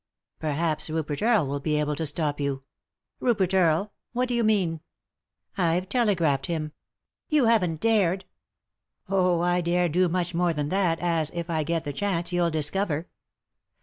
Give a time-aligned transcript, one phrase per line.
[0.39, 2.63] "Perhaps Rupert Earle will be able to stop yon.""
[3.19, 4.81] Rupert Earle I What do you mean?"
[5.59, 6.71] "I've telegraphed to him."
[7.29, 8.25] "You haven't dared
[9.05, 12.33] 1"" Oh, I dare do much more than that, as, if I get the chance,
[12.33, 13.09] you'll discover."